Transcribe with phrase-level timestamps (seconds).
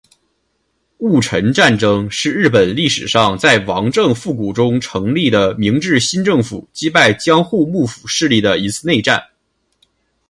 [0.97, 9.23] 戊辰战争是日本历史上在王政复古中成立的明治新政府击败江户幕府势力的一次内战。